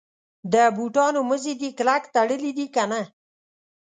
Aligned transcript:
د 0.53 0.55
بوټانو 0.75 1.19
مزي 1.29 1.53
دي 1.61 1.69
کلک 1.77 2.03
تړلي 2.15 2.51
دي 2.57 2.67
کنه. 2.75 3.01